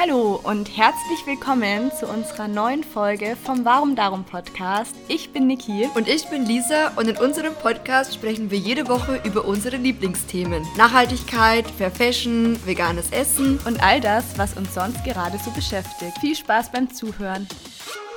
[0.00, 4.94] Hallo und herzlich willkommen zu unserer neuen Folge vom Warum Darum Podcast.
[5.08, 5.88] Ich bin Niki.
[5.96, 10.64] Und ich bin Lisa und in unserem Podcast sprechen wir jede Woche über unsere Lieblingsthemen.
[10.76, 16.16] Nachhaltigkeit, Fair Fashion, veganes Essen und all das, was uns sonst gerade so beschäftigt.
[16.20, 17.48] Viel Spaß beim Zuhören.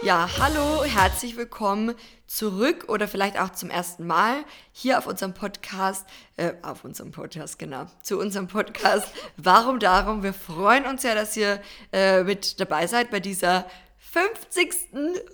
[0.04, 1.96] Ja, hallo, herzlich willkommen
[2.32, 6.08] zurück oder vielleicht auch zum ersten Mal hier auf unserem Podcast,
[6.38, 10.24] äh, auf unserem Podcast, genau, zu unserem Podcast Warum Darum.
[10.24, 11.62] Wir freuen uns ja, dass ihr
[11.92, 13.66] äh, mit dabei seid bei dieser
[14.14, 14.74] 50.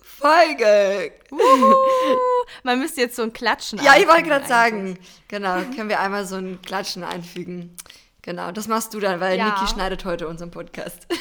[0.02, 1.12] Folge.
[2.64, 6.26] Man müsste jetzt so ein Klatschen Ja, ich wollte gerade sagen, genau, können wir einmal
[6.26, 7.76] so ein Klatschen einfügen.
[8.24, 9.46] Genau, das machst du dann, weil ja.
[9.46, 11.06] Niki schneidet heute unseren Podcast.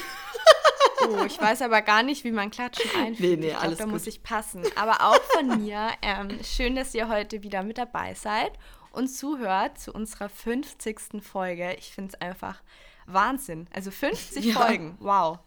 [1.02, 3.20] Oh, ich weiß aber gar nicht, wie man Klatschen einfügt.
[3.20, 3.92] Nee, nee, ich glaub, da gut.
[3.92, 4.62] muss ich passen.
[4.76, 8.52] Aber auch von mir, ähm, schön, dass ihr heute wieder mit dabei seid
[8.92, 11.22] und zuhört zu unserer 50.
[11.22, 11.74] Folge.
[11.78, 12.62] Ich finde es einfach
[13.06, 13.68] Wahnsinn.
[13.72, 14.54] Also 50 ja.
[14.54, 15.38] Folgen, wow.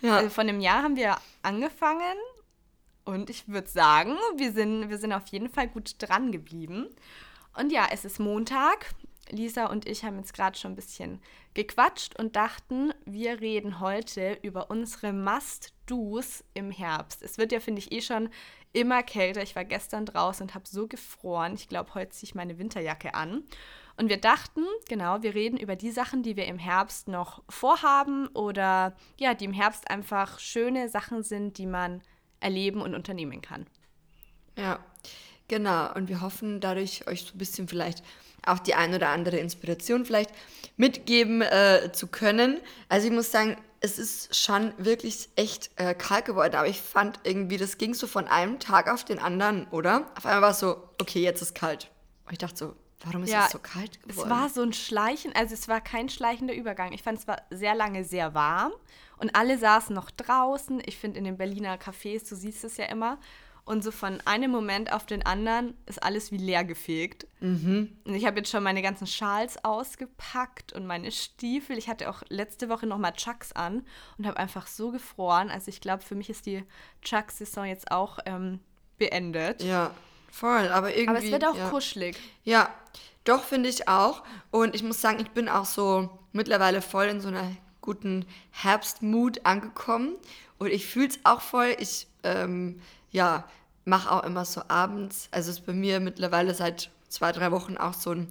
[0.00, 0.16] Ja.
[0.16, 2.16] Also von dem Jahr haben wir angefangen
[3.04, 6.88] und ich würde sagen, wir sind, wir sind auf jeden Fall gut dran geblieben.
[7.56, 8.86] Und ja, es ist Montag.
[9.30, 11.20] Lisa und ich haben jetzt gerade schon ein bisschen
[11.54, 17.22] gequatscht und dachten, wir reden heute über unsere Must-Dos im Herbst.
[17.22, 18.28] Es wird ja, finde ich, eh schon
[18.72, 19.42] immer kälter.
[19.42, 21.54] Ich war gestern draußen und habe so gefroren.
[21.54, 23.44] Ich glaube, heute ziehe ich meine Winterjacke an.
[23.96, 28.26] Und wir dachten, genau, wir reden über die Sachen, die wir im Herbst noch vorhaben
[28.28, 32.02] oder ja, die im Herbst einfach schöne Sachen sind, die man
[32.40, 33.66] erleben und unternehmen kann.
[34.58, 34.80] Ja,
[35.46, 35.94] genau.
[35.94, 38.02] Und wir hoffen dadurch, euch so ein bisschen vielleicht
[38.46, 40.30] auch die ein oder andere Inspiration vielleicht
[40.76, 42.60] mitgeben äh, zu können.
[42.88, 47.20] Also ich muss sagen, es ist schon wirklich echt äh, kalt geworden, aber ich fand
[47.22, 50.10] irgendwie, das ging so von einem Tag auf den anderen, oder?
[50.16, 51.90] Auf einmal war es so, okay, jetzt ist kalt.
[52.24, 54.30] Und ich dachte so, warum ist ja, es so kalt geworden?
[54.30, 56.92] Es war so ein Schleichen, also es war kein schleichender Übergang.
[56.92, 58.72] Ich fand, es war sehr lange sehr warm
[59.18, 60.82] und alle saßen noch draußen.
[60.86, 63.18] Ich finde in den Berliner Cafés, du siehst es ja immer,
[63.64, 67.26] und so von einem Moment auf den anderen ist alles wie leer gefegt.
[67.40, 67.96] Mhm.
[68.04, 71.78] Und ich habe jetzt schon meine ganzen Schals ausgepackt und meine Stiefel.
[71.78, 73.86] Ich hatte auch letzte Woche noch mal Chucks an
[74.18, 75.50] und habe einfach so gefroren.
[75.50, 76.62] Also ich glaube, für mich ist die
[77.00, 78.60] Chucks-Saison jetzt auch ähm,
[78.98, 79.62] beendet.
[79.62, 79.92] Ja,
[80.30, 80.68] voll.
[80.68, 81.08] Aber irgendwie.
[81.08, 81.70] Aber es wird auch ja.
[81.70, 82.18] kuschelig.
[82.42, 82.68] Ja,
[83.24, 84.24] doch finde ich auch.
[84.50, 87.50] Und ich muss sagen, ich bin auch so mittlerweile voll in so einer
[87.80, 90.16] guten Herbstmut angekommen.
[90.58, 91.74] Und ich fühle es auch voll.
[91.78, 92.80] Ich ähm,
[93.14, 93.44] ja,
[93.84, 97.94] mache auch immer so abends, also ist bei mir mittlerweile seit zwei, drei Wochen auch
[97.94, 98.28] so ein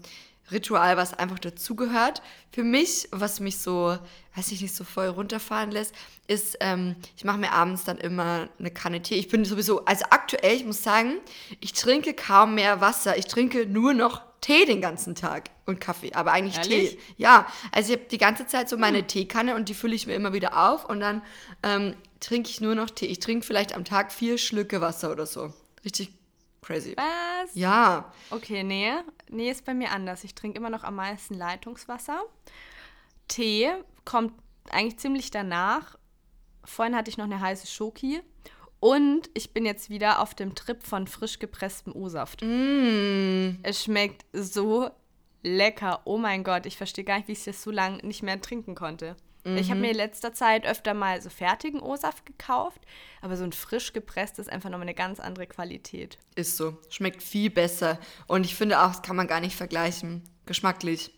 [0.51, 2.21] Ritual, was einfach dazugehört.
[2.51, 3.97] Für mich, was mich so,
[4.35, 5.95] weiß ich nicht, so voll runterfahren lässt,
[6.27, 9.15] ist, ähm, ich mache mir abends dann immer eine Kanne Tee.
[9.15, 11.13] Ich bin sowieso, also aktuell, ich muss sagen,
[11.61, 13.17] ich trinke kaum mehr Wasser.
[13.17, 16.97] Ich trinke nur noch Tee den ganzen Tag und Kaffee, aber eigentlich Ehrlich?
[16.97, 16.99] Tee.
[17.15, 19.07] Ja, also ich habe die ganze Zeit so meine hm.
[19.07, 21.21] Teekanne und die fülle ich mir immer wieder auf und dann
[21.63, 23.05] ähm, trinke ich nur noch Tee.
[23.05, 25.53] Ich trinke vielleicht am Tag vier Schlücke Wasser oder so.
[25.85, 26.11] Richtig
[26.61, 26.93] crazy.
[26.97, 27.55] Was?
[27.55, 28.11] Ja.
[28.31, 28.91] Okay, nee.
[29.29, 30.25] Nee, ist bei mir anders.
[30.25, 32.21] Ich trinke immer noch am meisten Leitungswasser.
[33.29, 33.71] Tee
[34.03, 34.33] kommt
[34.71, 35.97] eigentlich ziemlich danach.
[36.65, 38.21] Vorhin hatte ich noch eine heiße Schoki.
[38.83, 42.41] Und ich bin jetzt wieder auf dem Trip von frisch gepresstem O-Saft.
[42.41, 43.55] Mm.
[43.63, 44.89] Es schmeckt so
[45.41, 46.01] lecker.
[46.03, 48.41] Oh mein Gott, ich verstehe gar nicht, wie ich es jetzt so lange nicht mehr
[48.41, 49.15] trinken konnte.
[49.45, 49.55] Mhm.
[49.55, 52.81] Ich habe mir in letzter Zeit öfter mal so fertigen O-Saft gekauft,
[53.21, 56.17] aber so ein frisch gepresst ist einfach nochmal eine ganz andere Qualität.
[56.35, 56.77] Ist so.
[56.89, 57.97] Schmeckt viel besser.
[58.27, 60.23] Und ich finde auch, das kann man gar nicht vergleichen.
[60.45, 61.13] Geschmacklich.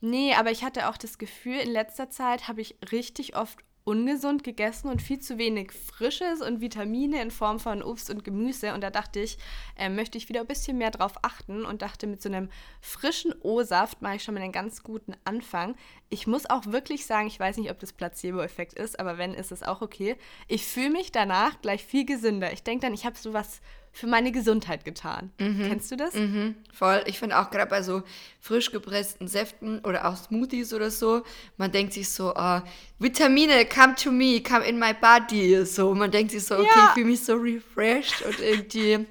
[0.00, 4.44] Nee, aber ich hatte auch das Gefühl, in letzter Zeit habe ich richtig oft ungesund
[4.44, 8.74] gegessen und viel zu wenig Frisches und Vitamine in Form von Obst und Gemüse.
[8.74, 9.38] Und da dachte ich,
[9.76, 12.48] äh, möchte ich wieder ein bisschen mehr drauf achten und dachte, mit so einem
[12.80, 15.74] frischen O-Saft mache ich schon mal einen ganz guten Anfang.
[16.10, 19.52] Ich muss auch wirklich sagen, ich weiß nicht, ob das Placebo-Effekt ist, aber wenn, ist
[19.52, 20.16] es auch okay.
[20.48, 22.52] Ich fühle mich danach gleich viel gesünder.
[22.52, 23.60] Ich denke dann, ich habe sowas
[23.92, 25.30] für meine Gesundheit getan.
[25.38, 25.68] Mhm.
[25.68, 26.14] Kennst du das?
[26.14, 26.56] Mhm.
[26.72, 27.02] Voll.
[27.06, 28.02] Ich finde auch gerade bei so
[28.40, 31.22] frisch gepressten Säften oder auch Smoothies oder so,
[31.58, 32.60] man denkt sich so, oh,
[32.98, 35.64] Vitamine, come to me, come in my body.
[35.66, 36.86] So, man denkt sich so, okay, ja.
[36.86, 39.06] ich fühle mich so refreshed und irgendwie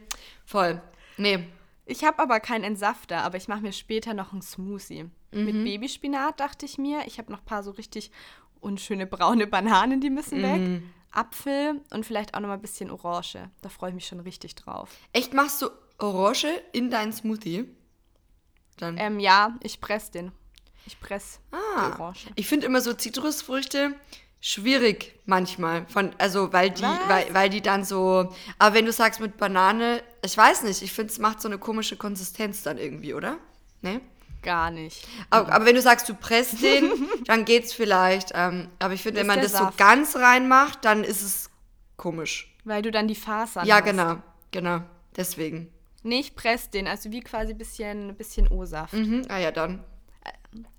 [0.45, 0.81] voll.
[1.17, 1.45] Nee.
[1.85, 5.03] Ich habe aber keinen Entsafter, aber ich mache mir später noch einen Smoothie.
[5.31, 5.45] Mhm.
[5.45, 7.01] Mit Babyspinat dachte ich mir.
[7.05, 8.11] Ich habe noch ein paar so richtig
[8.59, 10.81] unschöne braune Bananen, die müssen weg.
[11.11, 13.49] Apfel und vielleicht auch noch mal ein bisschen Orange.
[13.61, 14.89] Da freue ich mich schon richtig drauf.
[15.13, 17.65] Echt, machst du Orange in deinen Smoothie?
[18.77, 18.97] Dann.
[18.97, 20.31] Ähm, ja, ich presse den.
[20.85, 22.27] Ich presse ah, die Orange.
[22.35, 23.95] Ich finde immer so Zitrusfrüchte
[24.41, 25.85] schwierig manchmal.
[25.87, 28.33] Von, also, weil die, weil, weil die dann so.
[28.57, 31.59] Aber wenn du sagst mit Banane, ich weiß nicht, ich finde, es macht so eine
[31.59, 33.37] komische Konsistenz dann irgendwie, oder?
[33.81, 34.01] Ne?
[34.41, 35.07] Gar nicht.
[35.29, 36.91] Aber, aber, wenn du sagst, du presst den,
[37.25, 38.31] dann geht's vielleicht.
[38.33, 39.77] Ähm, aber ich finde, wenn man das Saft.
[39.77, 41.49] so ganz reinmacht, dann ist es
[41.97, 42.55] komisch.
[42.63, 43.85] Weil du dann die Fasern Ja, hast.
[43.85, 44.17] genau,
[44.51, 44.81] genau.
[45.15, 45.71] Deswegen.
[46.03, 48.93] Nee, ich press den, also wie quasi ein bisschen, bisschen O-Saft.
[48.93, 49.23] Mhm.
[49.29, 49.83] Ah ja, dann.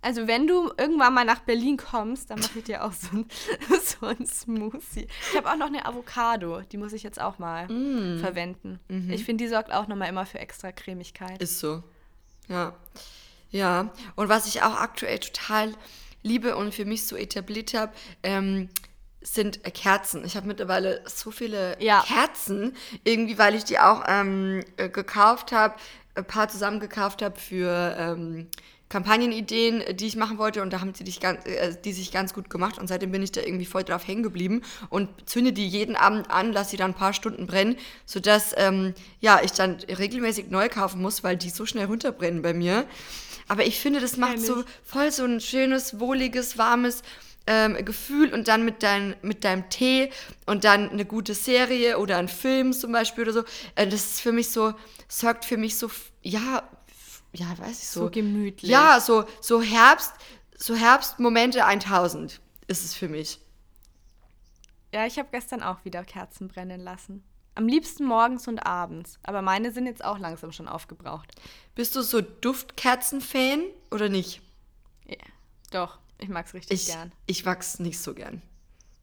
[0.02, 3.26] Also wenn du irgendwann mal nach Berlin kommst, dann mache ich dir auch so ein,
[3.82, 5.06] so ein Smoothie.
[5.30, 8.18] Ich habe auch noch eine Avocado, die muss ich jetzt auch mal mm.
[8.18, 8.80] verwenden.
[8.88, 9.10] Mhm.
[9.10, 11.40] Ich finde, die sorgt auch nochmal immer für extra Cremigkeit.
[11.40, 11.82] Ist so.
[12.48, 12.74] Ja.
[13.52, 13.92] Ja.
[14.16, 15.72] Und was ich auch aktuell total
[16.22, 18.68] liebe und für mich so etabliert habe, ähm,
[19.20, 20.24] sind Kerzen.
[20.24, 22.02] Ich habe mittlerweile so viele ja.
[22.04, 25.76] Kerzen, irgendwie, weil ich die auch ähm, äh, gekauft habe,
[26.14, 28.48] ein paar zusammen gekauft habe für ähm,
[28.88, 32.34] Kampagnenideen, die ich machen wollte und da haben sie dich ganz, äh, die sich ganz
[32.34, 34.60] gut gemacht und seitdem bin ich da irgendwie voll drauf hängen geblieben
[34.90, 38.92] und zünde die jeden Abend an, lasse sie dann ein paar Stunden brennen, sodass ähm,
[39.20, 42.84] ja, ich dann regelmäßig neu kaufen muss, weil die so schnell runterbrennen bei mir.
[43.48, 47.02] Aber ich finde, das macht so voll so ein schönes, wohliges, warmes
[47.46, 50.10] ähm, Gefühl und dann mit, dein, mit deinem Tee
[50.46, 53.44] und dann eine gute Serie oder ein Film zum Beispiel oder so.
[53.74, 54.74] Äh, das ist für mich so,
[55.08, 55.90] sorgt für mich so,
[56.22, 56.62] ja,
[57.32, 58.00] ja, weiß ich so.
[58.00, 58.70] So gemütlich.
[58.70, 60.12] Ja, so, so Herbst,
[60.56, 63.40] so Herbstmomente 1000 ist es für mich.
[64.92, 67.24] Ja, ich habe gestern auch wieder Kerzen brennen lassen.
[67.54, 69.18] Am liebsten morgens und abends.
[69.22, 71.30] Aber meine sind jetzt auch langsam schon aufgebraucht.
[71.74, 74.40] Bist du so Duftkerzen-Fan oder nicht?
[75.06, 75.16] Ja,
[75.70, 75.98] doch.
[76.18, 77.12] Ich mag es richtig ich, gern.
[77.26, 78.42] Ich mag es nicht so gern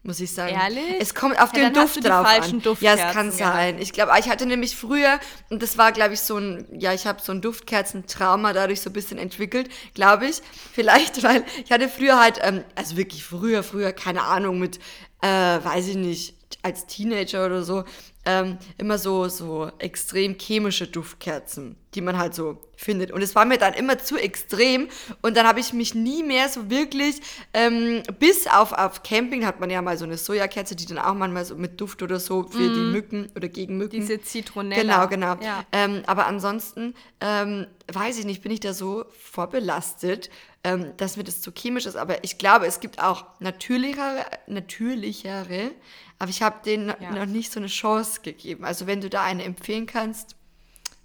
[0.04, 0.56] muss ich sagen.
[0.56, 0.96] Ehrlich?
[1.00, 2.62] Es kommt auf ja, den Duft drauf an.
[2.80, 3.80] Ja, es kann sein.
[3.80, 5.19] Ich glaube, ich hatte nämlich früher,
[5.50, 8.90] und das war, glaube ich, so ein, ja, ich habe so ein Duftkerzentrauma dadurch so
[8.90, 10.42] ein bisschen entwickelt, glaube ich.
[10.74, 14.80] Vielleicht, weil ich hatte früher halt, ähm, also wirklich früher, früher, keine Ahnung, mit,
[15.22, 17.84] äh, weiß ich nicht, als Teenager oder so,
[18.25, 23.12] ähm, immer so, so extrem chemische Duftkerzen, die man halt so findet.
[23.12, 24.90] Und es war mir dann immer zu extrem
[25.22, 27.22] und dann habe ich mich nie mehr so wirklich,
[27.54, 31.13] ähm, bis auf, auf Camping hat man ja mal so eine Sojakerze, die dann auch
[31.13, 32.74] manchmal so mit Duft oder so für mm.
[32.74, 33.95] die Mücken oder gegen Mücken.
[33.95, 35.06] Diese Zitronella.
[35.06, 35.45] Genau, genau.
[35.45, 35.66] Ja.
[35.72, 40.30] Ähm, aber ansonsten, ähm, weiß ich nicht, bin ich da so vorbelastet,
[40.63, 41.95] ähm, dass mir das zu chemisch ist.
[41.95, 45.72] Aber ich glaube, es gibt auch natürlichere, natürlichere
[46.19, 47.12] aber ich habe denen ja.
[47.12, 48.66] noch nicht so eine Chance gegeben.
[48.66, 50.36] Also wenn du da eine empfehlen kannst,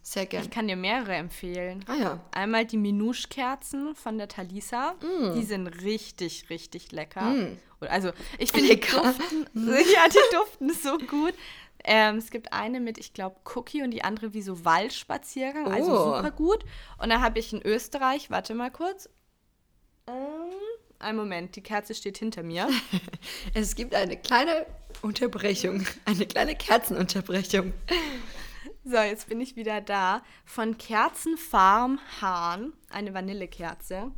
[0.02, 0.44] sehr gerne.
[0.44, 1.82] Ich kann dir mehrere empfehlen.
[1.88, 2.20] Ah ja.
[2.32, 4.96] Einmal die Minouche-Kerzen von der Talisa.
[5.00, 5.34] Mm.
[5.34, 7.22] Die sind richtig, richtig lecker.
[7.22, 7.58] Mm.
[7.81, 11.32] Also ich finde die duften, ja, die duften so gut.
[11.84, 15.66] Ähm, es gibt eine mit, ich glaube, Cookie und die andere wie so Waldspaziergang.
[15.72, 15.96] Also oh.
[15.96, 16.64] Also super gut.
[16.99, 19.08] Und dann habe ich in Österreich, warte mal kurz.
[20.06, 20.14] Ähm,
[20.99, 22.69] einen Moment, die Kerze steht hinter mir.
[23.55, 24.66] es gibt eine kleine
[25.05, 27.73] Unterbrechung, eine kleine Kerzenunterbrechung.
[28.85, 30.23] So, jetzt bin ich wieder da.
[30.45, 34.11] Von Kerzenfarm Hahn, eine Vanillekerze.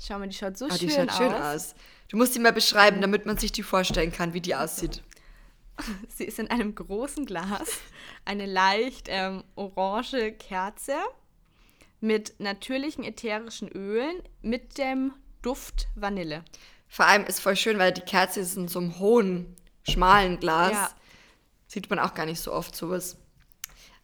[0.00, 1.16] Schau mal, die schaut so oh, schön, die schaut aus.
[1.16, 1.74] schön aus.
[2.08, 5.02] Du musst sie mal beschreiben, damit man sich die vorstellen kann, wie die aussieht.
[6.08, 7.68] Sie ist in einem großen Glas,
[8.24, 10.94] eine leicht ähm, orange Kerze
[12.00, 16.44] mit natürlichen ätherischen Ölen mit dem Duft Vanille.
[16.88, 19.54] Vor allem ist voll schön, weil die Kerze ist in so einem hohen,
[19.88, 20.72] schmalen Glas.
[20.72, 20.90] Ja.
[21.66, 23.16] Sieht man auch gar nicht so oft sowas.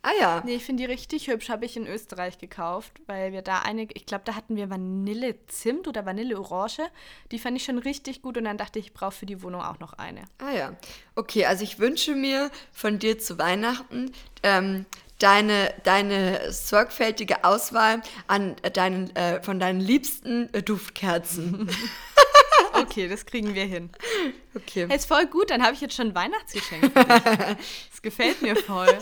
[0.04, 0.42] Ah ja.
[0.44, 1.48] Nee, ich finde die richtig hübsch.
[1.48, 5.88] Habe ich in Österreich gekauft, weil wir da eine, ich glaube, da hatten wir Vanille-Zimt
[5.88, 6.82] oder Vanille-Orange.
[7.30, 9.62] Die fand ich schon richtig gut und dann dachte ich, ich brauche für die Wohnung
[9.62, 10.24] auch noch eine.
[10.38, 10.76] Ah ja.
[11.14, 14.12] Okay, also ich wünsche mir von dir zu Weihnachten
[14.42, 14.84] ähm,
[15.20, 21.70] deine, deine sorgfältige Auswahl an deinen, äh, von deinen liebsten äh, Duftkerzen.
[22.74, 23.88] okay, das kriegen wir hin.
[24.54, 24.86] Okay.
[24.88, 26.94] Hey, ist voll gut, dann habe ich jetzt schon ein Weihnachtsgeschenk.
[26.94, 28.88] das gefällt mir voll.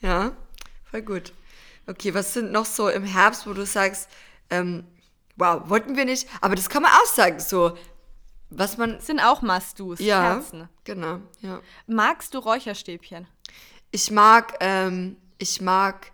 [0.00, 0.30] Ja,
[0.88, 1.32] voll gut.
[1.88, 4.08] Okay, was sind noch so im Herbst, wo du sagst,
[4.48, 4.86] ähm,
[5.34, 7.76] wow, wollten wir nicht, aber das kann man auch sagen, so,
[8.50, 8.92] was man.
[8.92, 10.68] Das sind auch Mastus, ja, Kerzen.
[10.84, 11.60] Genau, ja.
[11.88, 13.26] Magst du Räucherstäbchen?
[13.90, 16.12] Ich mag, ähm, ich mag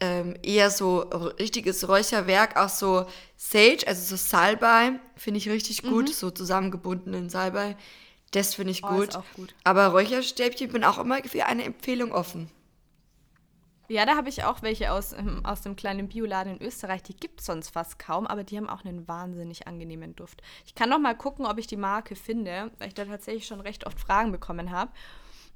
[0.00, 1.00] ähm, eher so
[1.38, 6.12] richtiges Räucherwerk, auch so Sage, also so Salbei, finde ich richtig gut, mhm.
[6.12, 7.76] so zusammengebundenen Salbei.
[8.32, 9.18] Das finde ich oh, gut.
[9.34, 9.54] gut.
[9.64, 12.50] Aber Räucherstäbchen bin auch immer für eine Empfehlung offen.
[13.88, 17.02] Ja, da habe ich auch welche aus, ähm, aus dem kleinen Bioladen in Österreich.
[17.02, 20.42] Die gibt es sonst fast kaum, aber die haben auch einen wahnsinnig angenehmen Duft.
[20.64, 23.60] Ich kann noch mal gucken, ob ich die Marke finde, weil ich da tatsächlich schon
[23.60, 24.92] recht oft Fragen bekommen habe.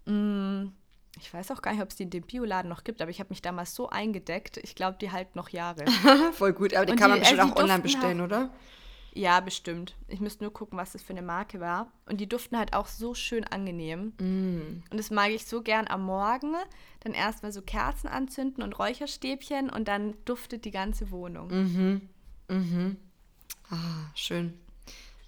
[0.06, 0.72] Mm,
[1.20, 3.20] ich weiß auch gar nicht, ob es die in dem Bioladen noch gibt, aber ich
[3.20, 4.56] habe mich damals so eingedeckt.
[4.58, 5.84] Ich glaube, die halten noch Jahre.
[6.32, 8.50] Voll gut, aber die Und kann man bestimmt auch online bestellen, halt, oder?
[9.12, 9.94] Ja, bestimmt.
[10.08, 11.92] Ich müsste nur gucken, was das für eine Marke war.
[12.06, 14.12] Und die duften halt auch so schön angenehm.
[14.18, 14.82] Mm.
[14.90, 16.56] Und das mag ich so gern am Morgen.
[17.00, 21.48] Dann erstmal so Kerzen anzünden und Räucherstäbchen und dann duftet die ganze Wohnung.
[21.48, 22.08] Mhm.
[22.48, 22.96] Mhm.
[23.70, 24.58] Ah, schön.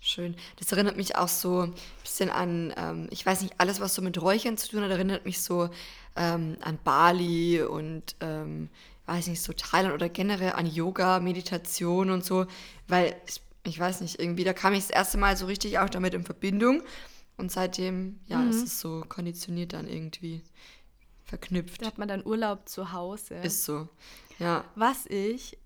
[0.07, 0.37] Schön.
[0.55, 4.03] Das erinnert mich auch so ein bisschen an, ähm, ich weiß nicht, alles, was so
[4.03, 5.69] mit Räuchern zu tun hat, erinnert mich so
[6.15, 8.71] ähm, an Bali und, ähm,
[9.07, 12.47] weiß nicht, so Thailand oder generell an Yoga, Meditation und so,
[12.87, 15.91] weil ich, ich weiß nicht, irgendwie, da kam ich das erste Mal so richtig auch
[15.91, 16.85] damit in Verbindung
[17.37, 18.51] und seitdem, ja, mhm.
[18.51, 20.41] ist es so konditioniert dann irgendwie
[21.25, 21.83] verknüpft.
[21.83, 23.35] Da hat man dann Urlaub zu Hause.
[23.43, 23.89] Ist so,
[24.39, 24.65] ja.
[24.77, 25.59] Was ich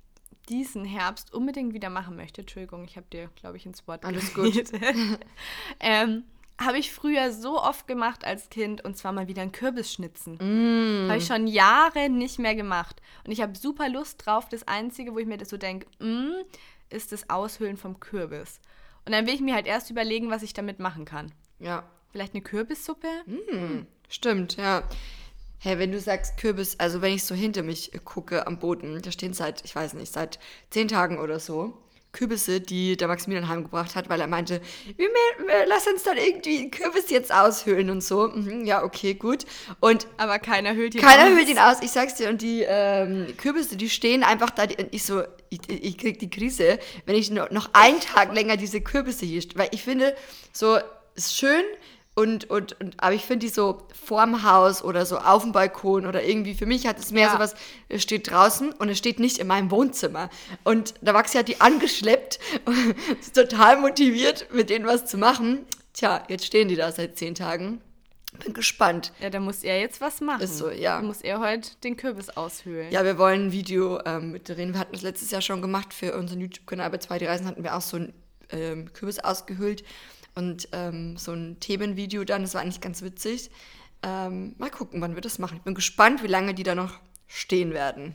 [0.50, 4.34] diesen Herbst unbedingt wieder machen möchte, Entschuldigung, ich habe dir, glaube ich, ins Wort Alles
[4.34, 4.72] gut.
[5.80, 6.24] ähm,
[6.60, 10.34] habe ich früher so oft gemacht als Kind und zwar mal wieder ein Kürbisschnitzen.
[10.34, 11.08] Mm.
[11.08, 13.00] Habe ich schon Jahre nicht mehr gemacht.
[13.24, 14.48] Und ich habe super Lust drauf.
[14.50, 16.44] Das Einzige, wo ich mir das so denke, mm,
[16.90, 18.60] ist das Aushöhlen vom Kürbis.
[19.06, 21.32] Und dann will ich mir halt erst überlegen, was ich damit machen kann.
[21.60, 21.84] Ja.
[22.12, 23.08] Vielleicht eine Kürbissuppe?
[23.24, 23.86] Mm.
[24.08, 24.82] Stimmt, ja.
[25.62, 29.12] Hey, wenn du sagst Kürbis, also wenn ich so hinter mich gucke am Boden, da
[29.12, 30.38] stehen seit, ich weiß nicht, seit
[30.70, 31.74] zehn Tagen oder so
[32.12, 34.60] Kürbisse, die der Maximilian heimgebracht hat, weil er meinte,
[34.96, 38.28] wir, wir, lass uns dann irgendwie einen Kürbis jetzt aushöhlen und so.
[38.28, 39.44] Mhm, ja, okay, gut.
[39.78, 41.18] Und Aber keiner hüllt ihn keiner aus.
[41.20, 42.28] Keiner hüllt ihn aus, ich sag's dir.
[42.28, 44.64] Und die ähm, Kürbisse, die stehen einfach da.
[44.64, 48.56] Und ich so, ich, ich krieg die Krise, wenn ich noch, noch einen Tag länger
[48.56, 50.16] diese Kürbisse hier, weil ich finde,
[50.52, 50.78] so,
[51.14, 51.64] ist schön,
[52.20, 56.04] und, und, und, aber ich finde die so vorm Haus oder so auf dem Balkon
[56.04, 57.32] oder irgendwie, für mich hat es mehr ja.
[57.32, 57.54] so was,
[57.88, 60.28] es steht draußen und es steht nicht in meinem Wohnzimmer.
[60.62, 65.64] Und da Maxi hat die angeschleppt und ist total motiviert, mit denen was zu machen.
[65.94, 67.80] Tja, jetzt stehen die da seit zehn Tagen.
[68.44, 69.12] Bin gespannt.
[69.20, 70.42] Ja, da muss er jetzt was machen.
[70.42, 71.00] Ist so, ja.
[71.00, 72.92] Da muss er heute den Kürbis aushöhlen.
[72.92, 74.74] Ja, wir wollen ein Video ähm, mit drehen.
[74.74, 76.90] Wir hatten das letztes Jahr schon gemacht für unseren YouTube-Kanal.
[76.90, 78.12] Bei zwei, die Reisen hatten wir auch so einen
[78.50, 79.84] ähm, Kürbis ausgehöhlt
[80.40, 82.42] und ähm, so ein Themenvideo dann.
[82.42, 83.50] Das war eigentlich ganz witzig.
[84.02, 85.58] Ähm, mal gucken, wann wir das machen.
[85.58, 88.14] Ich bin gespannt, wie lange die da noch stehen werden.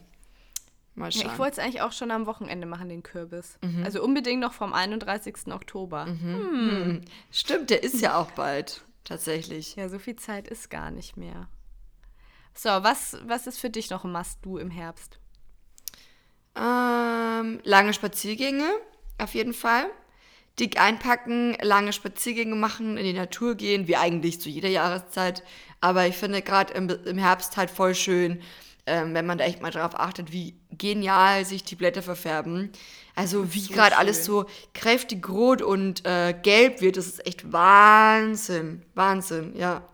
[0.96, 1.28] Mal schauen.
[1.28, 3.60] Ja, ich wollte es eigentlich auch schon am Wochenende machen, den Kürbis.
[3.62, 3.84] Mhm.
[3.84, 5.54] Also unbedingt noch vom 31.
[5.54, 6.08] Oktober.
[6.08, 6.22] Mhm.
[6.22, 7.02] Hm.
[7.32, 9.76] Stimmt, der ist ja auch bald, tatsächlich.
[9.76, 11.48] Ja, so viel Zeit ist gar nicht mehr.
[12.56, 15.20] So, was, was ist für dich noch ein Must-Do im Herbst?
[16.56, 18.68] Ähm, lange Spaziergänge,
[19.20, 19.88] auf jeden Fall
[20.60, 25.44] dick einpacken, lange Spaziergänge machen, in die Natur gehen, wie eigentlich zu jeder Jahreszeit.
[25.82, 28.42] Aber ich finde gerade im, im, Herbst halt voll schön,
[28.86, 32.72] ähm, wenn man da echt mal drauf achtet, wie genial sich die Blätter verfärben.
[33.16, 37.52] Also wie so gerade alles so kräftig rot und äh, gelb wird, das ist echt
[37.52, 38.84] Wahnsinn.
[38.94, 39.88] Wahnsinn, ja.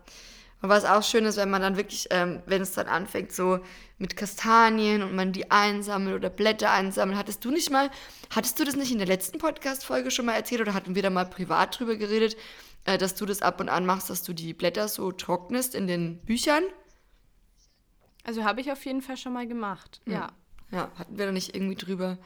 [0.61, 3.59] Und was auch schön ist, wenn man dann wirklich, ähm, wenn es dann anfängt, so
[3.97, 7.17] mit Kastanien und man die einsammelt oder Blätter einsammelt.
[7.17, 7.89] Hattest du nicht mal,
[8.29, 11.09] hattest du das nicht in der letzten Podcast-Folge schon mal erzählt oder hatten wir da
[11.09, 12.37] mal privat drüber geredet,
[12.85, 15.87] äh, dass du das ab und an machst, dass du die Blätter so trocknest in
[15.87, 16.63] den Büchern?
[18.23, 20.31] Also habe ich auf jeden Fall schon mal gemacht, ja.
[20.71, 22.17] Ja, hatten wir da nicht irgendwie drüber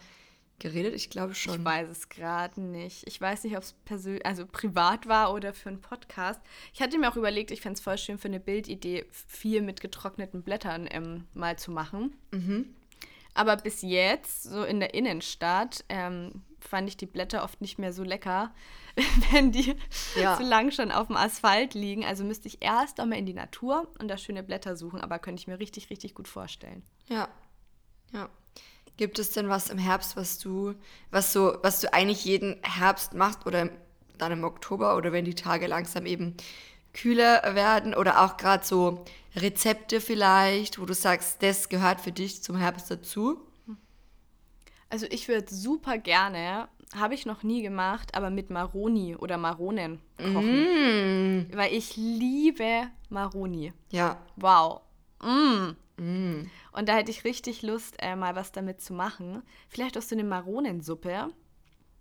[0.60, 0.94] geredet?
[0.94, 1.60] Ich glaube schon.
[1.60, 3.08] Ich weiß es gerade nicht.
[3.08, 3.76] Ich weiß nicht, ob es
[4.24, 6.40] also privat war oder für einen Podcast.
[6.74, 9.82] Ich hatte mir auch überlegt, ich fände es voll schön für eine Bildidee, viel mit
[9.82, 12.16] getrockneten Blättern ähm, mal zu machen.
[12.32, 12.76] Mhm.
[13.34, 17.92] Aber bis jetzt, so in der Innenstadt, ähm, fand ich die Blätter oft nicht mehr
[17.92, 18.54] so lecker,
[19.32, 19.76] wenn die
[20.16, 20.38] ja.
[20.38, 22.06] so lang schon auf dem Asphalt liegen.
[22.06, 25.42] Also müsste ich erst einmal in die Natur und da schöne Blätter suchen, aber könnte
[25.42, 26.82] ich mir richtig, richtig gut vorstellen.
[27.08, 27.28] Ja.
[28.14, 28.30] Ja.
[28.98, 30.74] Gibt es denn was im Herbst, was du,
[31.12, 33.70] was so, was du eigentlich jeden Herbst machst oder
[34.18, 36.36] dann im Oktober oder wenn die Tage langsam eben
[36.94, 39.04] kühler werden oder auch gerade so
[39.36, 43.40] Rezepte vielleicht, wo du sagst, das gehört für dich zum Herbst dazu?
[44.90, 50.00] Also ich würde super gerne, habe ich noch nie gemacht, aber mit Maroni oder Maronen
[50.18, 51.42] kochen.
[51.42, 51.48] Mm.
[51.54, 53.74] Weil ich liebe Maroni.
[53.92, 54.22] Ja.
[54.38, 54.82] Wow.
[55.22, 55.76] Mm.
[55.98, 56.50] Mm.
[56.72, 59.44] Und da hätte ich richtig Lust, äh, mal was damit zu machen.
[59.70, 61.30] Vielleicht auch so eine Maronensuppe.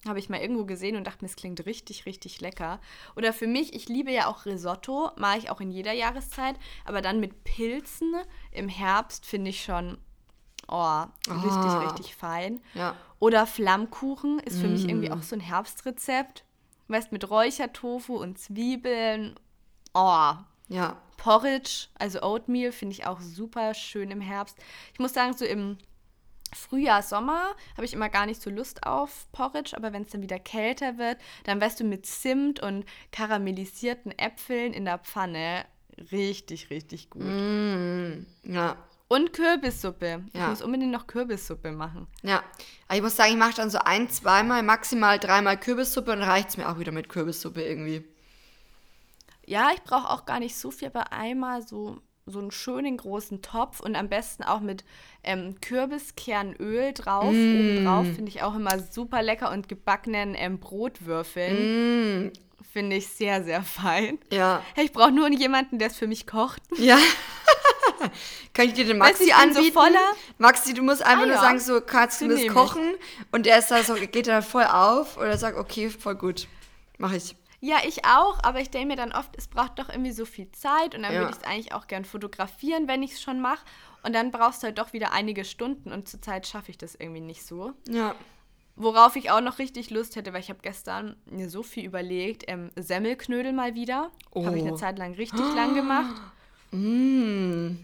[0.07, 2.81] Habe ich mal irgendwo gesehen und dachte mir, es klingt richtig, richtig lecker.
[3.17, 7.01] Oder für mich, ich liebe ja auch Risotto, mache ich auch in jeder Jahreszeit, aber
[7.01, 8.15] dann mit Pilzen
[8.51, 9.97] im Herbst finde ich schon,
[10.69, 11.89] oh, richtig, ah.
[11.89, 12.61] richtig fein.
[12.75, 12.97] Ja.
[13.19, 14.73] Oder Flammkuchen ist für mm.
[14.73, 16.45] mich irgendwie auch so ein Herbstrezept.
[16.89, 19.37] Weißt, mit Räuchertofu und Zwiebeln.
[19.95, 20.35] Oh.
[20.69, 20.99] Ja.
[21.17, 24.57] Porridge, also Oatmeal, finde ich auch super schön im Herbst.
[24.93, 25.79] Ich muss sagen, so im
[26.55, 30.23] Frühjahr, Sommer habe ich immer gar nicht so Lust auf Porridge, aber wenn es dann
[30.23, 35.65] wieder kälter wird, dann weißt du mit Zimt und karamellisierten Äpfeln in der Pfanne
[36.13, 37.23] richtig, richtig gut.
[37.23, 38.77] Mm, ja.
[39.09, 40.25] Und Kürbissuppe.
[40.33, 40.45] Ja.
[40.45, 42.09] Ich muss unbedingt noch Kürbissuppe machen.
[42.23, 42.43] Ja.
[42.89, 46.51] Aber ich muss sagen, ich mache dann so ein, zweimal, maximal dreimal Kürbissuppe und reicht
[46.51, 48.05] es mir auch wieder mit Kürbissuppe irgendwie.
[49.47, 53.43] Ja, ich brauche auch gar nicht so viel, aber einmal so, so einen schönen großen
[53.43, 54.85] Topf und am besten auch mit
[55.23, 57.33] ähm, Kürbiskernöl drauf.
[57.33, 57.59] Mm.
[57.59, 62.27] Oben drauf finde ich auch immer super lecker und gebackenen ähm, Brotwürfeln.
[62.27, 62.33] Mm.
[62.73, 64.19] Finde ich sehr, sehr fein.
[64.33, 64.63] Ja.
[64.77, 66.63] Ich brauche nur jemanden, der es für mich kocht.
[66.77, 66.99] Ja.
[68.53, 69.73] Kann ich dir den Maxi anbieten?
[69.75, 70.01] So
[70.39, 71.41] Maxi, du musst einfach ah, nur ja.
[71.41, 72.95] sagen, so kannst du das kochen
[73.33, 76.49] und der ist da so, geht da voll auf oder sagt, okay, voll gut,
[76.99, 77.37] mache ich.
[77.65, 80.53] Ja, ich auch, aber ich denke mir dann oft, es braucht doch irgendwie so viel
[80.53, 81.21] Zeit und dann ja.
[81.21, 83.65] würde ich es eigentlich auch gern fotografieren, wenn ich es schon mache.
[84.03, 87.23] Und dann brauchst du halt doch wieder einige Stunden und zurzeit schaffe ich das irgendwie
[87.23, 87.73] nicht so.
[87.89, 88.15] Ja.
[88.77, 92.45] Worauf ich auch noch richtig Lust hätte, weil ich habe gestern mir so viel überlegt,
[92.49, 94.11] ähm, Semmelknödel mal wieder.
[94.33, 94.45] Oh.
[94.45, 95.55] Habe ich eine Zeit lang richtig oh.
[95.55, 96.21] lang gemacht.
[96.71, 97.77] Mm.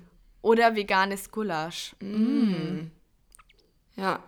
[0.43, 1.97] Oder veganes Gulasch.
[2.01, 2.07] Mm.
[2.07, 2.91] mm.
[3.97, 4.23] Ja.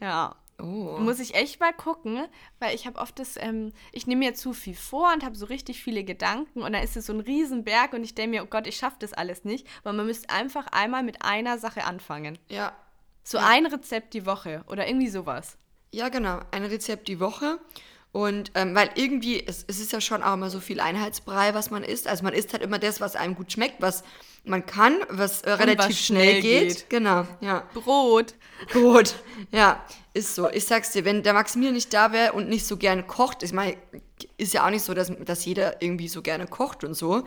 [0.00, 0.36] Ja.
[0.64, 0.98] Oh.
[0.98, 2.26] Muss ich echt mal gucken,
[2.58, 5.44] weil ich habe oft das, ähm, ich nehme mir zu viel vor und habe so
[5.46, 8.48] richtig viele Gedanken und dann ist es so ein Riesenberg und ich denke mir, oh
[8.48, 12.38] Gott, ich schaffe das alles nicht, weil man müsste einfach einmal mit einer Sache anfangen.
[12.48, 12.72] Ja.
[13.24, 13.46] So ja.
[13.46, 15.58] ein Rezept die Woche oder irgendwie sowas.
[15.92, 17.58] Ja, genau, ein Rezept die Woche.
[18.14, 21.72] Und ähm, weil irgendwie, es, es ist ja schon auch immer so viel Einheitsbrei, was
[21.72, 22.06] man isst.
[22.06, 24.04] Also man isst halt immer das, was einem gut schmeckt, was
[24.44, 26.68] man kann, was äh, relativ was schnell, schnell geht.
[26.68, 26.90] geht.
[26.90, 27.68] Genau, ja.
[27.74, 28.34] Brot.
[28.72, 29.16] Brot,
[29.50, 30.48] ja, ist so.
[30.48, 33.52] Ich sag's dir, wenn der Maximilian nicht da wäre und nicht so gerne kocht, ich
[33.52, 33.76] meine,
[34.38, 37.24] ist ja auch nicht so, dass, dass jeder irgendwie so gerne kocht und so.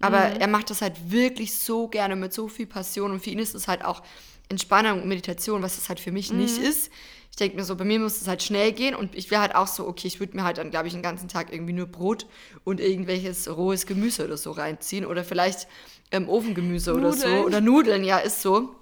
[0.00, 0.40] Aber mhm.
[0.40, 3.54] er macht das halt wirklich so gerne mit so viel Passion und für ihn ist
[3.54, 4.02] es halt auch
[4.48, 6.38] Entspannung und Meditation, was es halt für mich mhm.
[6.38, 6.90] nicht ist.
[7.30, 9.56] Ich denke mir so, bei mir muss es halt schnell gehen und ich wäre halt
[9.56, 11.86] auch so, okay, ich würde mir halt dann, glaube ich, den ganzen Tag irgendwie nur
[11.86, 12.26] Brot
[12.62, 15.66] und irgendwelches rohes Gemüse oder so reinziehen oder vielleicht
[16.12, 17.06] ähm, Ofengemüse Nudeln.
[17.06, 17.44] oder so.
[17.44, 18.76] Oder Nudeln, ja, ist so.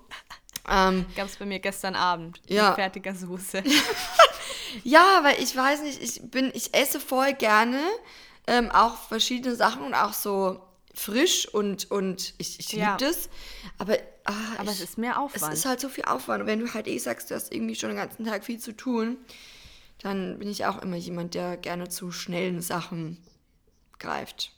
[0.68, 2.40] Ähm, Gab es bei mir gestern Abend.
[2.46, 2.68] Ja.
[2.68, 3.62] Mit fertiger Soße.
[4.84, 7.80] ja, weil ich weiß nicht, ich bin, ich esse voll gerne
[8.46, 10.60] ähm, auch verschiedene Sachen und auch so
[10.94, 12.96] frisch und, und ich, ich liebe ja.
[12.96, 13.28] das.
[13.78, 15.52] Aber, ah, aber ich, es ist mehr Aufwand.
[15.52, 16.42] Es ist halt so viel Aufwand.
[16.42, 18.72] Und wenn du halt eh sagst, du hast irgendwie schon den ganzen Tag viel zu
[18.72, 19.18] tun,
[19.98, 23.18] dann bin ich auch immer jemand, der gerne zu schnellen Sachen
[23.98, 24.52] greift.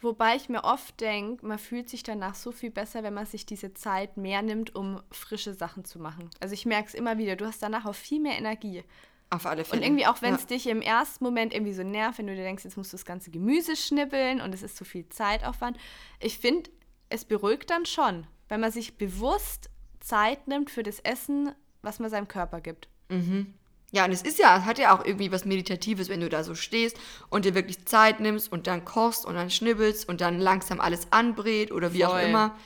[0.00, 3.46] Wobei ich mir oft denke, man fühlt sich danach so viel besser, wenn man sich
[3.46, 6.30] diese Zeit mehr nimmt, um frische Sachen zu machen.
[6.38, 8.84] Also ich merke es immer wieder, du hast danach auch viel mehr Energie.
[9.30, 9.82] Auf alle Fälle.
[9.82, 10.48] Und irgendwie auch, wenn es ja.
[10.48, 13.04] dich im ersten Moment irgendwie so nervt, wenn du dir denkst, jetzt musst du das
[13.04, 15.76] ganze Gemüse schnippeln und es ist zu viel Zeitaufwand.
[16.20, 16.70] Ich finde,
[17.10, 22.10] es beruhigt dann schon, wenn man sich bewusst Zeit nimmt für das Essen, was man
[22.10, 22.88] seinem Körper gibt.
[23.08, 23.54] Mhm.
[23.90, 26.44] Ja, und es ist ja, es hat ja auch irgendwie was Meditatives, wenn du da
[26.44, 26.98] so stehst
[27.30, 31.10] und dir wirklich Zeit nimmst und dann kochst und dann schnibbelst und dann langsam alles
[31.10, 32.10] anbrät oder wie Voll.
[32.10, 32.58] auch immer.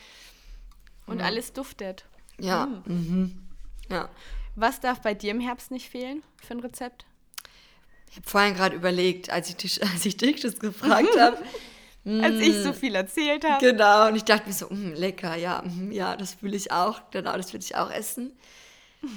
[1.07, 1.27] Und ja.
[1.27, 2.07] alles duftet.
[2.41, 2.67] Ja.
[2.67, 2.83] Mhm.
[2.87, 3.43] Mhm.
[3.89, 4.09] Ja.
[4.57, 7.07] Was darf bei dir im Herbst nicht fehlen für ein Rezept?
[8.11, 11.39] Ich habe vorhin gerade überlegt, als ich, dich, als ich dich das gefragt habe.
[12.05, 12.75] Als ich so mm.
[12.75, 13.65] viel erzählt habe.
[13.65, 17.01] Genau, und ich dachte mir so, mm, lecker, ja, mm, ja, das fühle ich auch.
[17.11, 18.33] Genau, das will ich auch essen.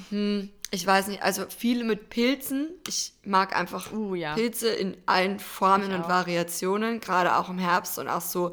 [0.10, 2.70] Hm, ich weiß nicht, also viele mit Pilzen.
[2.88, 4.36] Ich mag einfach uh, ja.
[4.36, 8.52] Pilze in allen Formen und Variationen, gerade auch im Herbst und auch so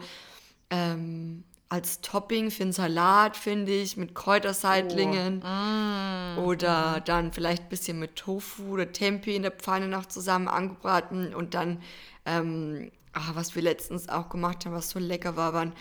[0.70, 5.42] ähm, als Topping für einen Salat, finde ich, mit Kräuterseitlingen.
[5.42, 5.48] Oh.
[5.48, 6.44] Mm.
[6.44, 11.34] Oder dann vielleicht ein bisschen mit Tofu oder Tempeh in der Pfanne noch zusammen angebraten
[11.34, 11.82] und dann,
[12.26, 15.72] ähm, ach, was wir letztens auch gemacht haben, was so lecker war, waren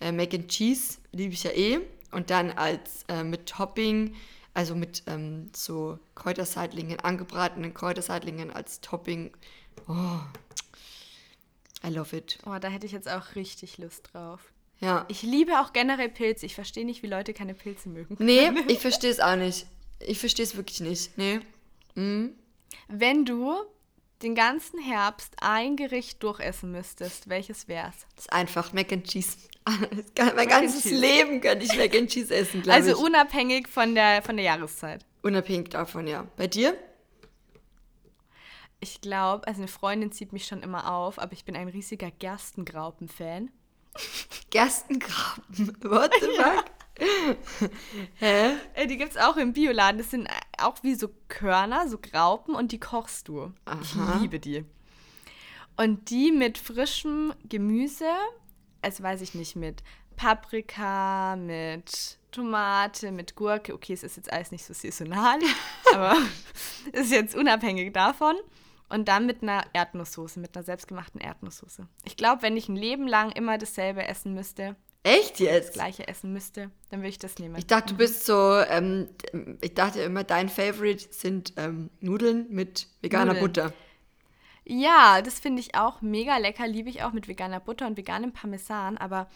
[0.00, 1.80] äh, Mac and Cheese, liebe ich ja eh.
[2.10, 4.14] Und dann als äh, mit Topping
[4.54, 9.32] also mit ähm, so Kräuterseitlingen, angebratenen Kräuterseitlingen als Topping.
[9.88, 10.20] Oh,
[11.84, 12.38] I love it.
[12.46, 14.40] Oh, da hätte ich jetzt auch richtig Lust drauf.
[14.80, 15.04] Ja.
[15.08, 16.46] Ich liebe auch generell Pilze.
[16.46, 18.16] Ich verstehe nicht, wie Leute keine Pilze mögen.
[18.18, 19.66] Nee, ich verstehe es auch nicht.
[19.98, 21.18] Ich verstehe es wirklich nicht.
[21.18, 21.40] Nee.
[21.94, 22.34] Mhm.
[22.88, 23.54] Wenn du
[24.24, 28.06] den ganzen Herbst ein Gericht durchessen müsstest, welches wär's?
[28.16, 29.36] Das ist einfach Mac and Cheese.
[30.34, 32.94] mein ganzes Leben könnte ich Mac and Cheese essen, glaube also ich.
[32.94, 35.04] Also unabhängig von der, von der Jahreszeit.
[35.22, 36.26] Unabhängig davon, ja.
[36.36, 36.76] Bei dir?
[38.80, 42.10] Ich glaube, also eine Freundin zieht mich schon immer auf, aber ich bin ein riesiger
[42.10, 43.50] Gerstengraupen-Fan.
[44.50, 45.76] Gerstengraupen?
[45.82, 46.64] What the fuck?
[48.16, 48.52] Hä?
[48.74, 49.98] Äh, die gibt es auch im Bioladen.
[49.98, 50.28] Das sind
[50.64, 53.52] auch wie so Körner, so Graupen und die kochst du.
[53.64, 53.80] Aha.
[53.82, 54.64] Ich liebe die.
[55.76, 58.08] Und die mit frischem Gemüse,
[58.82, 59.82] also weiß ich nicht, mit
[60.16, 63.74] Paprika, mit Tomate, mit Gurke.
[63.74, 65.38] Okay, es ist jetzt alles nicht so saisonal,
[65.94, 66.16] aber
[66.92, 68.36] ist jetzt unabhängig davon.
[68.88, 71.88] Und dann mit einer Erdnusssoße, mit einer selbstgemachten Erdnusssoße.
[72.04, 75.68] Ich glaube, wenn ich ein Leben lang immer dasselbe essen müsste, Echt jetzt?
[75.68, 77.54] Das gleiche essen müsste, dann würde ich das nehmen.
[77.56, 79.08] Ich dachte, du bist so, ähm,
[79.60, 83.40] ich dachte immer, dein Favorite sind ähm, Nudeln mit veganer Nudeln.
[83.44, 83.72] Butter.
[84.64, 88.32] Ja, das finde ich auch mega lecker, liebe ich auch mit veganer Butter und veganem
[88.32, 89.28] Parmesan, aber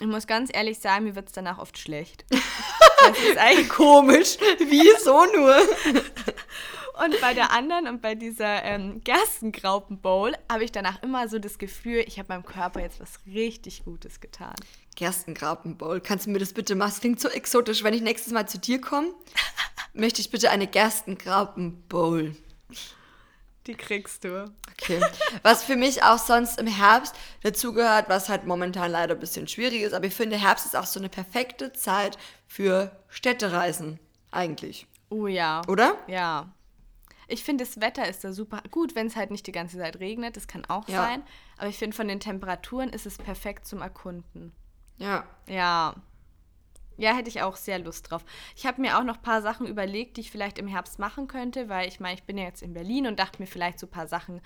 [0.00, 2.24] ich muss ganz ehrlich sagen, mir wird es danach oft schlecht.
[2.30, 4.36] das ist eigentlich komisch.
[4.58, 5.56] Wieso nur?
[7.04, 11.58] Und bei der anderen und bei dieser ähm, Gerstengraupen-Bowl habe ich danach immer so das
[11.58, 14.54] Gefühl, ich habe meinem Körper jetzt was richtig Gutes getan.
[14.96, 16.90] Gerstengraupen-Bowl, kannst du mir das bitte machen?
[16.90, 17.84] Das klingt so exotisch.
[17.84, 19.14] Wenn ich nächstes Mal zu dir komme,
[19.92, 22.34] möchte ich bitte eine Gerstengraupen-Bowl.
[23.68, 24.50] Die kriegst du.
[24.72, 25.00] Okay.
[25.42, 29.82] Was für mich auch sonst im Herbst dazugehört, was halt momentan leider ein bisschen schwierig
[29.82, 34.00] ist, aber ich finde, Herbst ist auch so eine perfekte Zeit für Städtereisen.
[34.32, 34.86] Eigentlich.
[35.10, 35.62] Oh ja.
[35.68, 35.96] Oder?
[36.08, 36.48] Ja.
[37.28, 40.00] Ich finde, das Wetter ist da super gut, wenn es halt nicht die ganze Zeit
[40.00, 40.36] regnet.
[40.36, 41.02] Das kann auch ja.
[41.02, 41.22] sein.
[41.58, 44.52] Aber ich finde, von den Temperaturen ist es perfekt zum Erkunden.
[44.96, 45.24] Ja.
[45.46, 45.94] Ja.
[46.96, 48.24] Ja, hätte ich auch sehr Lust drauf.
[48.56, 51.28] Ich habe mir auch noch ein paar Sachen überlegt, die ich vielleicht im Herbst machen
[51.28, 53.86] könnte, weil ich meine, ich bin ja jetzt in Berlin und dachte mir vielleicht so
[53.86, 54.40] ein paar Sachen,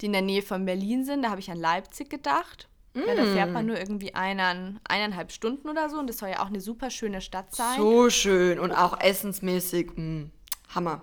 [0.00, 1.22] die in der Nähe von Berlin sind.
[1.22, 2.68] Da habe ich an Leipzig gedacht.
[2.94, 3.00] Mm.
[3.00, 6.42] Ja, da fährt man nur irgendwie einern, eineinhalb Stunden oder so und das soll ja
[6.42, 7.76] auch eine super schöne Stadt sein.
[7.76, 9.96] So schön und auch essensmäßig.
[9.96, 10.30] Mh, mm,
[10.76, 11.02] Hammer.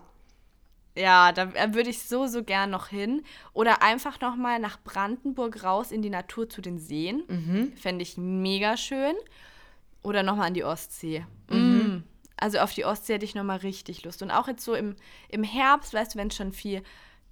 [0.95, 3.23] Ja, da würde ich so, so gern noch hin.
[3.53, 7.23] Oder einfach noch mal nach Brandenburg raus in die Natur zu den Seen.
[7.27, 7.73] Mhm.
[7.75, 9.15] Fände ich mega schön.
[10.03, 11.25] Oder noch mal an die Ostsee.
[11.49, 11.57] Mhm.
[11.57, 12.03] Mm.
[12.37, 14.21] Also auf die Ostsee hätte ich noch mal richtig Lust.
[14.21, 14.95] Und auch jetzt so im,
[15.29, 16.83] im Herbst, weißt du, wenn es schon viel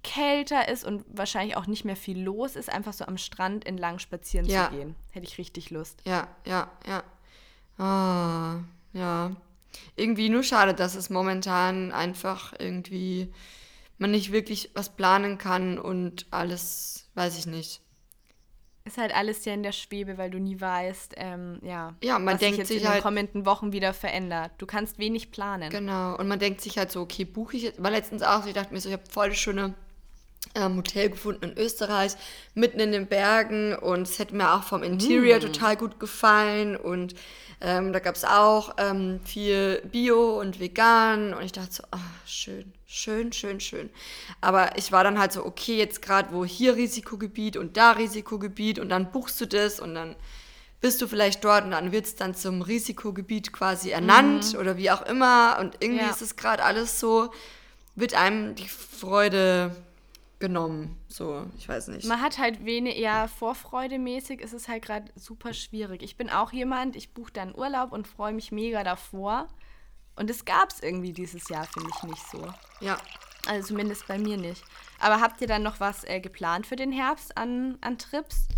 [0.02, 4.00] kälter ist und wahrscheinlich auch nicht mehr viel los ist, einfach so am Strand entlang
[4.00, 4.68] spazieren ja.
[4.68, 4.96] zu gehen.
[5.12, 6.00] Hätte ich richtig Lust.
[6.04, 7.04] Ja, ja, ja.
[7.78, 8.60] Ah,
[8.92, 9.36] ja
[9.96, 13.32] irgendwie nur schade, dass es momentan einfach irgendwie
[14.02, 17.80] man nicht wirklich was planen kann und alles, weiß ich nicht.
[18.84, 22.34] Ist halt alles ja in der Schwebe, weil du nie weißt, ähm, ja, ja, man
[22.34, 24.50] was denkt sich jetzt sich in den halt, kommenden Wochen wieder verändert.
[24.58, 25.70] Du kannst wenig planen.
[25.70, 28.48] Genau, und man denkt sich halt so, okay, buche ich jetzt, war letztens auch so,
[28.48, 29.74] ich dachte mir so, ich habe voll das schöne
[30.54, 32.12] ähm, Hotel gefunden in Österreich,
[32.54, 35.40] mitten in den Bergen und es hätte mir auch vom Interior mm.
[35.40, 37.14] total gut gefallen und
[37.60, 41.98] ähm, da gab es auch ähm, viel Bio und vegan und ich dachte so, oh,
[42.26, 43.88] schön, schön, schön, schön.
[44.40, 48.80] Aber ich war dann halt so, okay, jetzt gerade wo hier Risikogebiet und da Risikogebiet
[48.80, 50.16] und dann buchst du das und dann
[50.80, 54.58] bist du vielleicht dort und dann wird es dann zum Risikogebiet quasi ernannt mhm.
[54.58, 56.10] oder wie auch immer und irgendwie ja.
[56.10, 57.30] ist es gerade alles so,
[57.94, 59.76] wird einem die Freude
[60.42, 60.98] genommen.
[61.06, 62.04] So, ich weiß nicht.
[62.04, 66.02] Man hat halt wenig, ja, vorfreudemäßig ist es halt gerade super schwierig.
[66.02, 69.46] Ich bin auch jemand, ich buche dann Urlaub und freue mich mega davor.
[70.16, 72.44] Und es gab es irgendwie dieses Jahr, finde ich, nicht so.
[72.80, 72.98] Ja.
[73.46, 74.64] Also zumindest bei mir nicht.
[74.98, 78.48] Aber habt ihr dann noch was äh, geplant für den Herbst an, an Trips?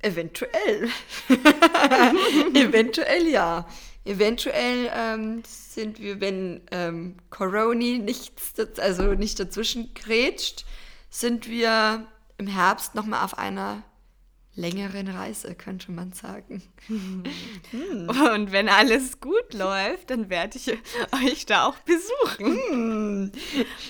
[0.00, 0.88] Eventuell.
[2.54, 3.66] Eventuell ja.
[4.04, 10.64] Eventuell ähm, sind wir, wenn ähm, Coroni nichts, also nicht dazwischen grätscht,
[11.10, 12.06] sind wir
[12.38, 13.82] im Herbst nochmal auf einer
[14.58, 16.62] längeren Reise, könnte man sagen.
[16.88, 17.22] Hm.
[18.34, 20.68] Und wenn alles gut läuft, dann werde ich
[21.24, 22.58] euch da auch besuchen.
[22.70, 23.32] Hm.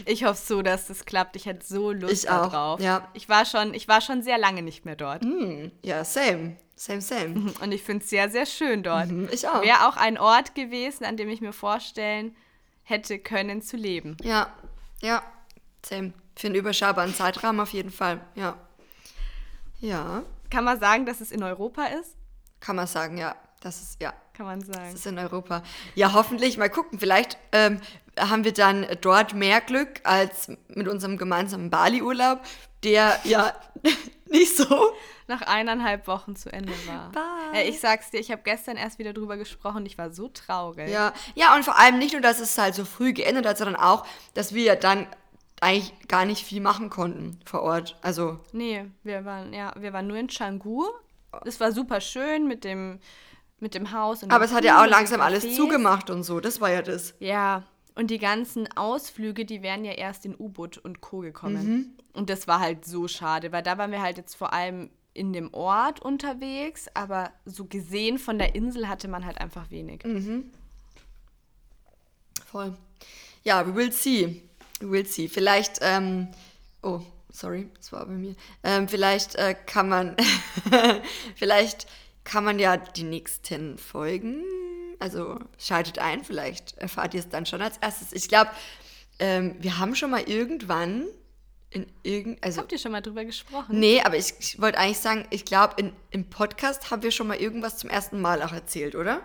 [0.05, 1.37] Ich hoffe so, dass das klappt.
[1.37, 2.81] Ich hätte so Lust ich darauf.
[2.81, 3.09] ja.
[3.15, 5.25] Ich, war schon, ich war schon sehr lange nicht mehr dort.
[5.25, 5.73] Hm.
[5.83, 6.57] Ja, same.
[6.77, 7.53] Same, same.
[7.61, 9.11] Und ich finde es sehr, sehr schön dort.
[9.11, 9.63] Mhm, ich auch.
[9.63, 12.37] Wäre auch ein Ort gewesen, an dem ich mir vorstellen
[12.85, 14.17] hätte können zu leben.
[14.23, 14.53] Ja,
[15.03, 15.23] ja,
[15.85, 16.13] same.
[16.37, 18.57] Für einen überschaubaren Zeitraum auf jeden Fall, ja.
[19.81, 20.23] Ja.
[20.51, 22.17] Kann man sagen, dass es in Europa ist?
[22.61, 23.37] Kann man sagen, ja.
[23.61, 24.13] Das ist, ja.
[24.35, 24.85] Kann man sagen.
[24.85, 25.63] Das ist in Europa.
[25.97, 26.59] Ja, hoffentlich.
[26.59, 27.01] Mal gucken.
[27.01, 27.81] Vielleicht ähm,
[28.19, 32.41] haben wir dann dort mehr Glück als mit unserem gemeinsamen Bali-Urlaub,
[32.85, 33.53] der ja
[34.31, 34.93] nicht so
[35.27, 37.11] nach eineinhalb Wochen zu Ende war.
[37.13, 37.65] Bye.
[37.65, 40.89] ich sag's dir, ich habe gestern erst wieder drüber gesprochen, ich war so traurig.
[40.89, 43.77] Ja, ja, und vor allem nicht nur, dass es halt so früh geendet hat, sondern
[43.77, 45.07] auch, dass wir dann
[45.61, 47.97] eigentlich gar nicht viel machen konnten vor Ort.
[48.03, 48.41] Also.
[48.53, 50.85] Nee, wir waren, ja, wir waren nur in Canggu.
[51.45, 53.01] Es war super schön mit dem,
[53.61, 54.23] mit dem Haus.
[54.29, 56.41] Aber es hat ja auch langsam alles zugemacht und so.
[56.41, 57.15] Das war ja das.
[57.19, 57.65] Ja.
[57.95, 61.19] Und die ganzen Ausflüge, die wären ja erst in U-Boot und Co.
[61.19, 61.67] gekommen.
[61.67, 61.87] Mhm.
[62.13, 65.33] Und das war halt so schade, weil da waren wir halt jetzt vor allem in
[65.33, 70.05] dem Ort unterwegs, aber so gesehen von der Insel hatte man halt einfach wenig.
[70.05, 70.53] Mhm.
[72.47, 72.77] Voll.
[73.43, 74.48] Ja, we will see.
[74.81, 75.29] We will see.
[75.29, 76.29] Vielleicht, ähm,
[76.83, 78.35] oh, sorry, das war bei mir.
[78.63, 80.17] Ähm, vielleicht äh, kann man,
[81.37, 81.87] vielleicht
[82.25, 84.43] kann man ja die nächsten Folgen,
[84.99, 88.13] also schaltet ein, vielleicht erfahrt ihr es dann schon als erstes.
[88.13, 88.51] Ich glaube,
[89.19, 91.07] ähm, wir haben schon mal irgendwann
[91.71, 93.79] in irgend, also Habt ihr schon mal drüber gesprochen?
[93.79, 97.37] Nee, aber ich, ich wollte eigentlich sagen, ich glaube, im Podcast haben wir schon mal
[97.37, 99.21] irgendwas zum ersten Mal auch erzählt, oder?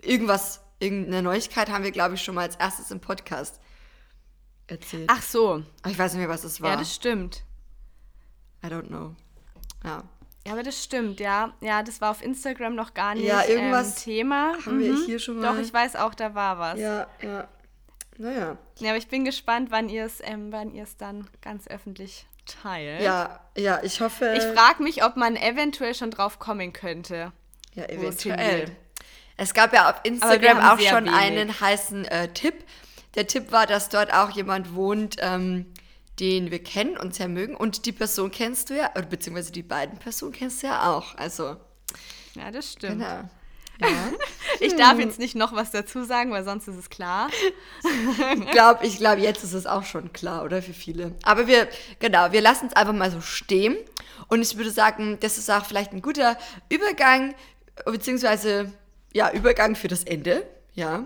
[0.00, 3.60] Irgendwas, irgendeine Neuigkeit haben wir, glaube ich, schon mal als erstes im Podcast
[4.66, 5.08] erzählt.
[5.08, 5.62] Ach so.
[5.86, 6.70] Ich weiß nicht mehr, was es war.
[6.70, 7.44] Ja, das stimmt.
[8.64, 9.14] I don't know.
[9.84, 10.04] Ja.
[10.46, 11.54] Ja, aber das stimmt, ja.
[11.60, 14.54] Ja, das war auf Instagram noch gar nicht ja, irgendwas ähm, Thema.
[14.66, 14.80] Haben mhm.
[14.80, 15.54] wir hier schon mal.
[15.54, 16.78] Doch, ich weiß auch, da war was.
[16.78, 17.48] Ja, ja.
[18.18, 18.58] Naja.
[18.78, 20.52] Ja, aber ich bin gespannt, wann ihr es ähm,
[20.98, 23.02] dann ganz öffentlich teilt.
[23.02, 24.34] Ja, ja, ich hoffe.
[24.36, 27.32] Ich frage mich, ob man eventuell schon drauf kommen könnte.
[27.74, 28.76] Ja, eventuell.
[29.36, 31.14] Es gab ja auf Instagram auch schon wenig.
[31.14, 32.54] einen heißen äh, Tipp.
[33.14, 35.66] Der Tipp war, dass dort auch jemand wohnt, ähm,
[36.20, 37.56] den wir kennen und sehr mögen.
[37.56, 41.16] Und die Person kennst du ja, oder beziehungsweise die beiden Personen kennst du ja auch.
[41.16, 41.56] Also.
[42.34, 43.00] Ja, das stimmt.
[43.00, 43.28] Genau.
[43.80, 44.12] Ja.
[44.60, 47.28] ich darf jetzt nicht noch was dazu sagen, weil sonst ist es klar.
[48.34, 50.62] ich glaube, ich glaub, jetzt ist es auch schon klar, oder?
[50.62, 51.14] Für viele.
[51.22, 53.76] Aber wir, genau, wir lassen es einfach mal so stehen.
[54.28, 57.34] Und ich würde sagen, das ist auch vielleicht ein guter Übergang,
[57.84, 58.72] beziehungsweise,
[59.12, 60.46] ja, Übergang für das Ende.
[60.74, 61.04] Ja,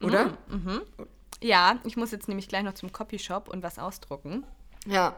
[0.00, 0.36] oder?
[0.48, 0.82] Mhm.
[0.98, 1.06] mhm.
[1.42, 4.44] Ja, ich muss jetzt nämlich gleich noch zum Copyshop und was ausdrucken.
[4.86, 5.16] Ja,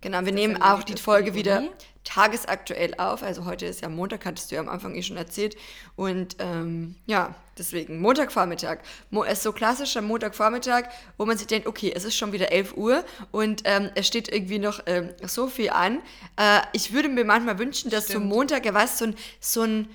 [0.00, 0.18] genau.
[0.20, 1.64] Wir das nehmen auch die Folge wieder
[2.04, 3.22] tagesaktuell auf.
[3.22, 5.56] Also heute ist ja Montag, hattest du ja am Anfang eh schon erzählt.
[5.96, 8.78] Und ähm, ja, deswegen Montagvormittag.
[9.10, 12.52] Mo es ist so klassischer Montagvormittag, wo man sich denkt, okay, es ist schon wieder
[12.52, 16.00] 11 Uhr und ähm, es steht irgendwie noch ähm, so viel an.
[16.36, 18.24] Äh, ich würde mir manchmal wünschen, dass Stimmt.
[18.24, 19.88] so Montag, ja weißt, so ein, so ein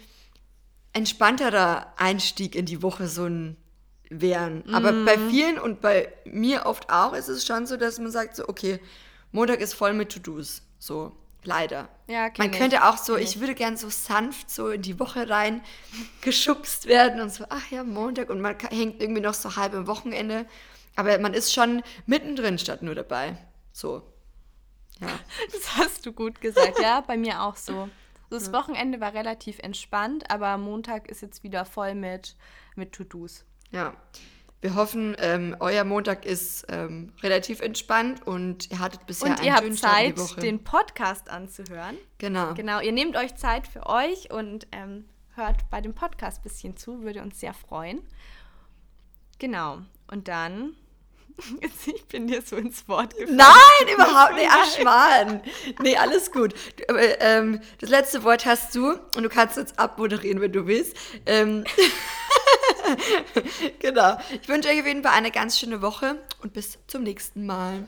[0.93, 3.57] entspannterer Einstieg in die Woche, so ein
[4.09, 4.63] wären.
[4.65, 4.75] Mhm.
[4.75, 5.29] Aber bei mhm.
[5.29, 8.79] vielen und bei mir oft auch ist es schon so, dass man sagt so, okay,
[9.31, 10.61] Montag ist voll mit To-Dos.
[10.79, 11.11] So,
[11.43, 11.89] leider.
[12.07, 15.61] Ja, man könnte auch so, ich würde gern so sanft so in die Woche rein
[16.21, 19.87] geschubst werden und so, ach ja, Montag und man hängt irgendwie noch so halb im
[19.87, 20.45] Wochenende.
[20.95, 23.37] Aber man ist schon mittendrin statt nur dabei.
[23.71, 24.03] So.
[24.99, 25.07] Ja.
[25.51, 26.79] Das hast du gut gesagt.
[26.79, 27.89] Ja, bei mir auch so.
[28.29, 32.35] Das Wochenende war relativ entspannt, aber Montag ist jetzt wieder voll mit,
[32.75, 33.45] mit To-Dos.
[33.71, 33.93] Ja.
[34.59, 39.57] Wir hoffen, ähm, euer Montag ist ähm, relativ entspannt und ihr hattet bisher und einen
[39.57, 40.39] schönen Start die Woche.
[40.41, 41.95] den Podcast anzuhören.
[42.17, 42.55] Genau.
[42.55, 46.75] Genau, ihr nehmt euch Zeit für euch und ähm, hört bei dem Podcast ein bisschen
[46.75, 48.01] zu, würde uns sehr freuen.
[49.37, 50.75] Genau, und dann
[51.85, 53.37] ich bin dir so ins Wort gefallen.
[53.37, 54.49] Nein, überhaupt nicht.
[54.49, 55.41] Ach, Mann.
[55.81, 56.55] Nee, alles gut.
[56.87, 60.97] Aber, ähm, das letzte Wort hast du und du kannst jetzt abmoderieren, wenn du willst.
[63.79, 64.17] Genau.
[64.41, 67.87] Ich wünsche euch auf jeden Fall eine ganz schöne Woche und bis zum nächsten Mal.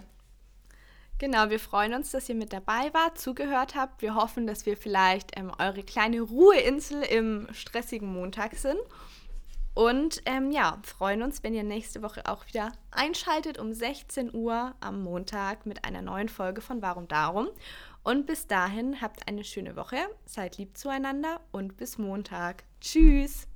[1.20, 4.02] Genau, wir freuen uns, dass ihr mit dabei wart, zugehört habt.
[4.02, 8.80] Wir hoffen, dass wir vielleicht ähm, eure kleine Ruheinsel im stressigen Montag sind.
[9.74, 14.74] Und ähm, ja, freuen uns, wenn ihr nächste Woche auch wieder einschaltet um 16 Uhr
[14.80, 17.50] am Montag mit einer neuen Folge von Warum Darum.
[18.04, 22.64] Und bis dahin habt eine schöne Woche, seid lieb zueinander und bis Montag.
[22.80, 23.49] Tschüss!